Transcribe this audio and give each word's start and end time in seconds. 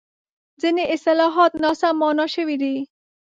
ځینې 0.61 0.83
اصطلاحات 0.93 1.51
ناسم 1.63 1.95
مانا 1.99 2.25
شوي 2.35 2.55
دي. 2.61 2.75